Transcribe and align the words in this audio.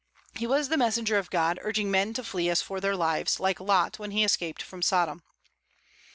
He 0.33 0.47
was 0.47 0.69
the 0.69 0.77
messenger 0.77 1.19
of 1.19 1.29
God 1.29 1.59
urging 1.61 1.91
men 1.91 2.15
to 2.15 2.23
flee 2.23 2.49
as 2.49 2.59
for 2.59 2.79
their 2.79 2.95
lives, 2.95 3.39
like 3.39 3.59
Lot 3.59 3.99
when 3.99 4.09
he 4.09 4.23
escaped 4.23 4.63
from 4.63 4.81
Sodom. 4.81 5.21